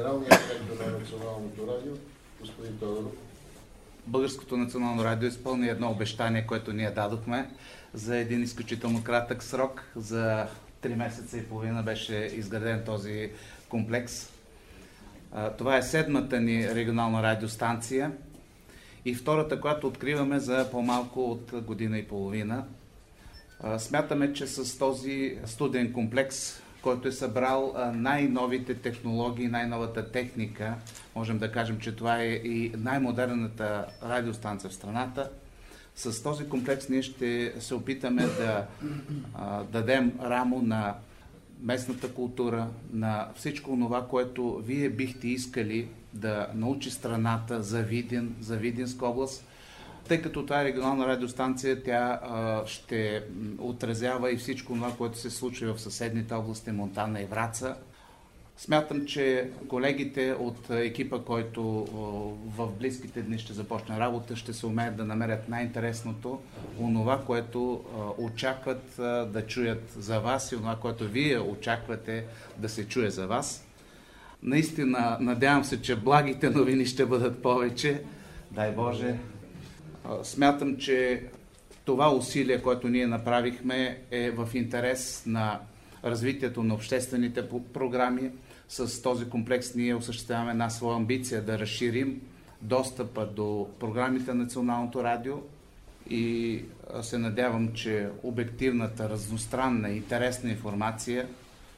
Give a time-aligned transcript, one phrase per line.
[0.00, 1.92] генералният директор на Националното радио,
[2.40, 3.12] господин Тодоров.
[4.06, 7.50] Българското национално радио изпълни едно обещание, което ние дадохме
[7.94, 9.82] за един изключително кратък срок.
[9.96, 10.46] За
[10.80, 13.30] три месеца и половина беше изграден този
[13.68, 14.32] комплекс.
[15.58, 18.12] Това е седмата ни регионална радиостанция
[19.04, 22.64] и втората, която откриваме за по-малко от година и половина.
[23.78, 30.74] Смятаме, че с този студен комплекс, който е събрал най-новите технологии, най-новата техника,
[31.16, 35.30] можем да кажем, че това е и най-модерната радиостанция в страната,
[35.94, 38.66] с този комплекс ние ще се опитаме да
[39.72, 40.94] дадем рамо на
[41.62, 48.56] местната култура, на всичко това, което вие бихте искали да научи страната за Видин, за
[48.56, 49.44] Видинска област.
[50.08, 53.22] Тъй като това е регионална радиостанция, тя а, ще
[53.58, 57.76] отразява и всичко това, което се случва в съседните области Монтана и Враца.
[58.56, 61.62] Смятам, че колегите от екипа, който
[62.56, 66.40] в близките дни ще започне работа, ще се умеят да намерят най-интересното,
[66.80, 67.84] онова, което
[68.18, 68.82] очакват
[69.32, 72.24] да чуят за вас и онова, което вие очаквате
[72.58, 73.66] да се чуе за вас.
[74.42, 78.02] Наистина, надявам се, че благите новини ще бъдат повече.
[78.50, 79.16] Дай Боже.
[80.22, 81.22] Смятам, че
[81.84, 85.60] това усилие, което ние направихме, е в интерес на
[86.04, 88.30] развитието на обществените програми,
[88.68, 92.20] с този комплекс ние осъществяваме една своя амбиция да разширим
[92.62, 95.34] достъпа до програмите на Националното радио
[96.10, 96.62] и
[97.02, 101.28] се надявам, че обективната, разностранна, интересна информация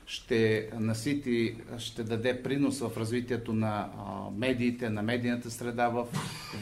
[0.07, 3.89] ще насити, ще даде принос в развитието на
[4.37, 6.07] медиите, на медийната среда в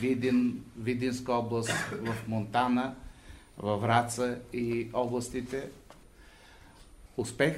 [0.00, 2.94] Видин, Видинска област, в Монтана,
[3.58, 5.68] във Враца и областите.
[7.16, 7.56] Успех!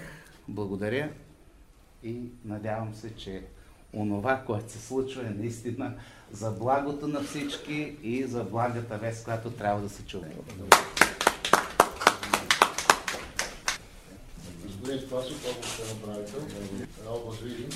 [0.49, 1.11] Благодаря!
[2.03, 3.43] и надявам се, че
[3.95, 5.95] онова, което се случва е наистина
[6.33, 10.33] за благото на всички и за благата вест, която трябва да се чуе.
[14.93, 16.41] Господин Спасов, областен управител
[17.09, 17.69] област Видин.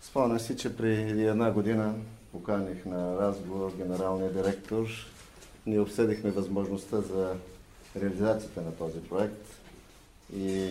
[0.00, 1.94] Спомня си, че преди една година
[2.32, 4.86] поканих на разговор генералния директор.
[5.66, 7.34] Ние обсъдихме възможността за
[7.96, 9.46] реализацията на този проект
[10.36, 10.70] и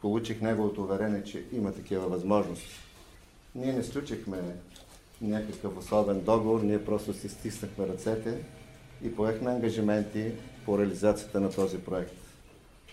[0.00, 2.74] получих неговото уверение, че има такива възможности.
[3.54, 4.38] Ние не сключихме
[5.20, 8.44] някакъв особен договор, ние просто си стиснахме ръцете
[9.02, 10.32] и поехме ангажименти
[10.64, 12.23] по реализацията на този проект.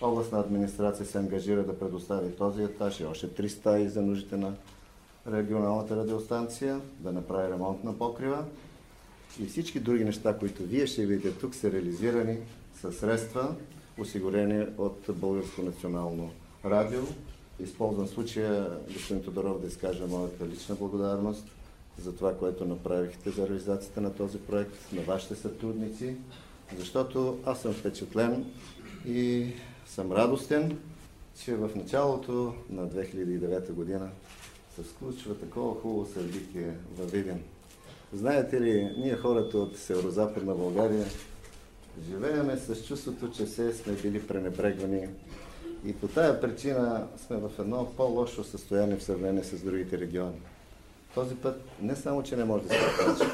[0.01, 4.53] Областна администрация се ангажира да предостави този етаж и още 300 за нуждите на
[5.31, 8.45] регионалната радиостанция, да направи ремонт на покрива
[9.39, 12.37] и всички други неща, които вие ще видите тук, са реализирани
[12.81, 13.55] със средства,
[13.97, 16.31] осигурени от Българско национално
[16.65, 17.01] радио.
[17.59, 21.45] Използвам случая, господин Тодоров, да изкажа моята лична благодарност
[21.97, 26.15] за това, което направихте за реализацията на този проект, на вашите сътрудници,
[26.77, 28.45] защото аз съм впечатлен
[29.07, 29.47] и
[29.91, 30.77] съм радостен,
[31.43, 34.09] че в началото на 2009 година
[34.75, 37.43] се случва такова хубаво събитие във Виден.
[38.13, 41.05] Знаете ли, ние хората от Северо-Западна България
[42.09, 45.07] живееме с чувството, че се сме били пренебрегвани
[45.85, 50.41] и по тая причина сме в едно по-лошо състояние в сравнение с другите региони.
[51.15, 53.31] Този път не само, че не може да се окаже,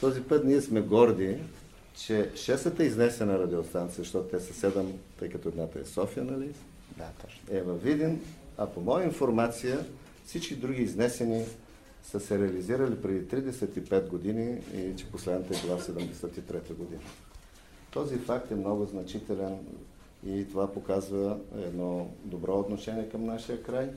[0.00, 1.38] този път ние сме горди,
[1.98, 6.54] че шестата изнесена радиостанция, защото те са седем, тъй като едната е София, нали?
[6.96, 7.56] Да, точно.
[7.56, 8.20] Е във Видин,
[8.58, 9.78] а по моя информация
[10.26, 11.44] всички други изнесени
[12.02, 17.00] са се реализирали преди 35 години и че последната е била 73 година.
[17.90, 19.58] Този факт е много значителен
[20.26, 23.90] и това показва едно добро отношение към нашия край.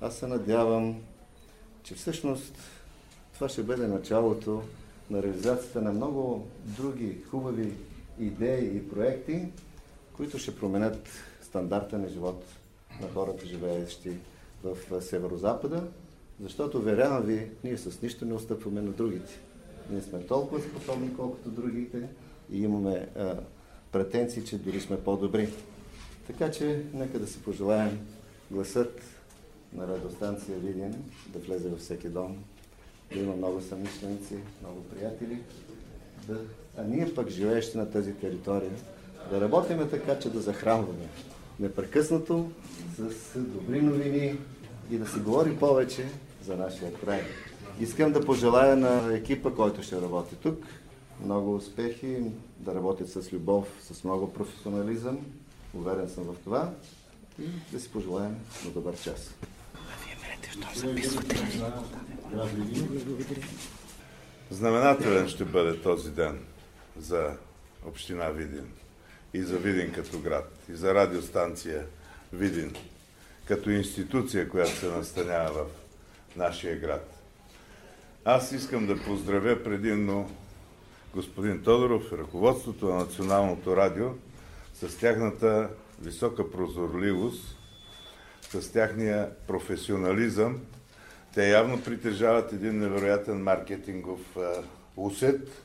[0.00, 1.00] Аз се надявам,
[1.82, 2.54] че всъщност
[3.34, 4.62] това ще бъде началото
[5.10, 7.72] на реализацията на много други хубави
[8.20, 9.48] идеи и проекти,
[10.16, 11.08] които ще променят
[11.42, 12.44] стандарта на живот
[13.00, 14.10] на хората, живеещи
[14.64, 15.82] в Северо-Запада,
[16.40, 19.40] защото, верявам ви, ние с нищо не отстъпваме на другите.
[19.90, 22.08] Ние сме толкова способни, колкото другите
[22.52, 23.36] и имаме а,
[23.92, 25.48] претенции, че дори сме по-добри.
[26.26, 27.98] Така че, нека да си пожелаем
[28.50, 29.00] гласът
[29.72, 32.44] на радостанция Видин да влезе във всеки дом,
[33.20, 35.38] има много съмишленици, много приятели,
[36.28, 36.40] да,
[36.78, 38.70] а ние пък, живеещи на тази територия,
[39.30, 41.08] да работиме така, че да захранваме
[41.60, 42.50] непрекъснато
[42.96, 44.38] с добри новини
[44.90, 46.04] и да си говори повече
[46.44, 47.22] за нашия край.
[47.80, 50.66] Искам да пожелая на екипа, който ще работи тук,
[51.24, 52.16] много успехи,
[52.58, 55.18] да работят с любов, с много професионализъм.
[55.74, 56.70] Уверен съм в това
[57.42, 59.34] и да си пожелаем на добър час.
[60.34, 61.36] Мерете, що записвате.
[64.50, 66.38] Знаменателен ще бъде този ден
[66.96, 67.36] за
[67.86, 68.66] община Видин
[69.34, 71.86] и за Видин като град, и за радиостанция
[72.32, 72.74] Видин
[73.48, 75.64] като институция, която се настанява
[76.32, 77.10] в нашия град.
[78.24, 80.30] Аз искам да поздравя предимно
[81.14, 84.08] господин Тодоров и ръководството на Националното радио
[84.74, 85.68] с тяхната
[86.00, 87.56] висока прозорливост,
[88.60, 90.60] с тяхния професионализъм.
[91.34, 94.36] Те явно притежават един невероятен маркетингов
[94.96, 95.62] усет.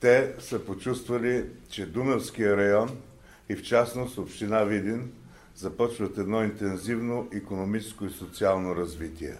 [0.00, 2.98] Те са почувствали, че Дунавския район
[3.48, 5.12] и в частност община Видин
[5.56, 9.34] започват едно интензивно економическо и социално развитие.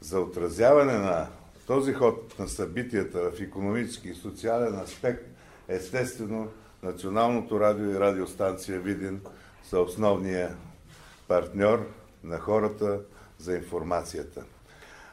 [0.00, 1.26] За отразяване на
[1.66, 5.24] този ход на събитията в економически и социален аспект,
[5.68, 6.48] естествено,
[6.82, 9.20] Националното радио и радиостанция Видин
[9.64, 10.56] са основния
[11.30, 11.86] партньор
[12.24, 13.00] на хората
[13.38, 14.44] за информацията.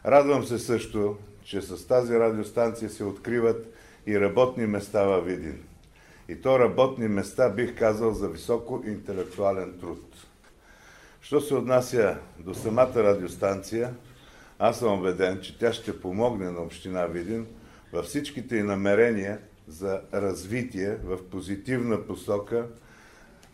[0.06, 3.74] Радвам се също, че с тази радиостанция се откриват
[4.08, 5.64] и работни места във Видин.
[6.30, 10.26] И то работни места, бих казал, за високо интелектуален труд.
[11.22, 13.94] Що се отнася до самата радиостанция,
[14.60, 17.48] аз съм убеден, че тя ще помогне на община Видин
[17.94, 22.66] във всичките и намерения за развитие в позитивна посока,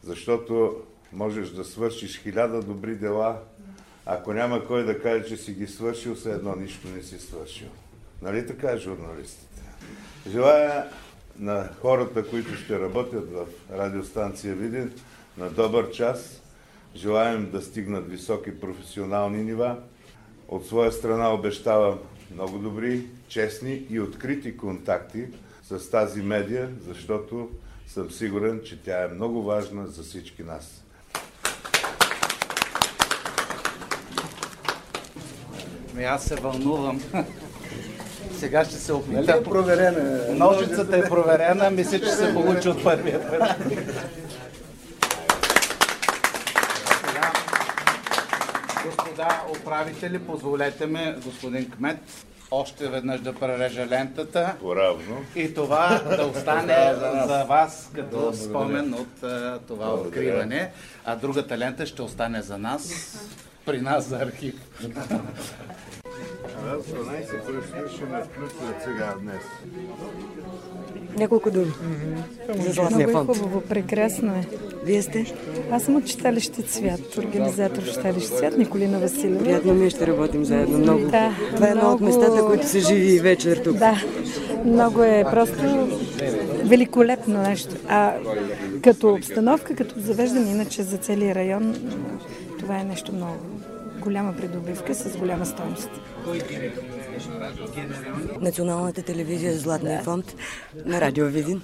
[0.03, 0.83] защото
[1.13, 3.39] можеш да свършиш хиляда добри дела,
[4.05, 7.67] ако няма кой да каже, че си ги свършил, все едно нищо не си свършил.
[8.21, 9.61] Нали така, журналистите?
[10.29, 10.89] Желая
[11.39, 14.91] на хората, които ще работят в радиостанция Видин,
[15.37, 16.41] на добър час.
[16.95, 19.77] Желаем да стигнат високи професионални нива.
[20.47, 21.99] От своя страна обещавам
[22.33, 25.25] много добри, честни и открити контакти
[25.63, 27.49] с тази медия, защото
[27.87, 30.82] съм сигурен, че тя е много важна за всички нас.
[35.93, 37.01] Ами аз се вълнувам.
[38.37, 39.15] Сега ще се опитам.
[39.15, 40.35] Нали е проверена?
[40.35, 43.41] Ножицата е проверена, мисля, че се получи от първия път.
[48.85, 51.97] Господа управители, позволете ме, господин Кмет,
[52.51, 55.25] още веднъж да прережа лентата Поравно.
[55.35, 56.93] и това да остане
[57.27, 59.21] за вас като спомен от
[59.67, 60.71] това откриване,
[61.05, 63.15] а другата лента ще остане за нас,
[63.65, 64.53] при нас за архив.
[66.67, 69.43] Аз 12 ще ме включват сега днес.
[71.17, 71.71] Няколко думи.
[72.59, 74.45] За Златния Много е хубаво, прекрасно е.
[74.85, 75.33] Вие сте?
[75.71, 79.43] Аз съм от читалище Цвят, организатор в читалище Цвят, Николина Василева.
[79.43, 80.77] Приятно ми е, ще работим заедно.
[80.77, 81.07] Много.
[81.07, 83.77] Да, Това е едно от местата, които са живи вечер тук.
[83.77, 84.03] Да,
[84.65, 85.87] много е просто
[86.63, 87.75] великолепно нещо.
[87.87, 88.13] А
[88.83, 91.75] като обстановка, като завеждане иначе за целия район,
[92.59, 93.52] това е нещо много
[94.03, 95.89] голяма придобивка с голяма стойност.
[98.41, 100.35] Националната телевизия Златния фонд
[100.85, 101.61] на Радио Видин.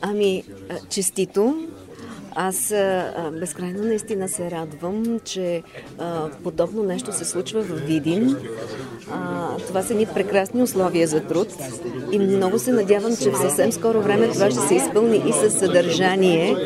[0.00, 0.44] Ами,
[0.90, 1.68] честито.
[2.34, 5.62] Аз а, безкрайно наистина се радвам, че
[5.98, 8.36] а, подобно нещо се случва в Видин.
[9.12, 11.48] А, това са ни прекрасни условия за труд
[12.12, 15.58] и много се надявам, че в съвсем скоро време това ще се изпълни и със
[15.58, 16.56] съдържание.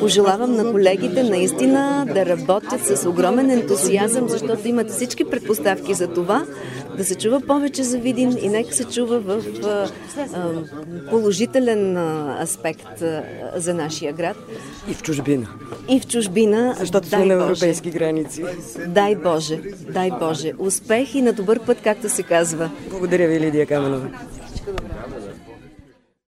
[0.00, 6.46] Пожелавам на колегите наистина да работят с огромен ентусиазъм, защото имат всички предпоставки за това,
[6.96, 9.88] да се чува повече за Видин и нека се чува в а,
[10.34, 10.50] а,
[11.10, 11.96] положителен
[12.42, 13.22] аспект а,
[13.56, 14.36] за нашия град.
[14.90, 15.46] И в чужбина.
[15.88, 16.74] И в чужбина.
[16.78, 18.44] Защото сме на европейски граници.
[18.86, 19.60] Дай Боже,
[19.92, 20.52] дай Боже.
[20.58, 22.70] Успех и на добър път, както се казва.
[22.90, 24.08] Благодаря ви, Лидия Каменова.